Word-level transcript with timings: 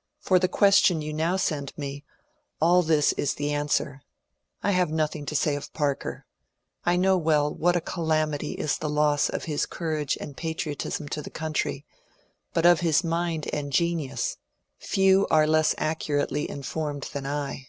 *< 0.00 0.20
For 0.24 0.38
the 0.38 0.46
question 0.46 1.02
you 1.02 1.12
now 1.12 1.34
send 1.36 1.76
me, 1.76 2.04
aU 2.62 2.82
this 2.82 3.12
is 3.14 3.34
the 3.34 3.50
answer. 3.52 4.02
I 4.62 4.70
have 4.70 4.88
nothing 4.92 5.26
to 5.26 5.34
say 5.34 5.56
of 5.56 5.72
Parker. 5.72 6.26
I 6.84 6.94
know 6.94 7.16
well 7.18 7.52
what 7.52 7.74
a 7.74 7.80
calamity 7.80 8.52
is 8.52 8.78
the 8.78 8.88
loss 8.88 9.28
of 9.28 9.46
his 9.46 9.66
courage 9.66 10.16
and 10.20 10.36
patriotism 10.36 11.08
to 11.08 11.22
the 11.22 11.28
country; 11.28 11.84
but 12.52 12.64
of 12.64 12.78
his 12.86 13.02
mind 13.02 13.48
and 13.52 13.72
genius, 13.72 14.36
few 14.78 15.26
are 15.28 15.44
less 15.44 15.74
accurately 15.76 16.48
informed 16.48 17.08
than 17.12 17.26
I. 17.26 17.66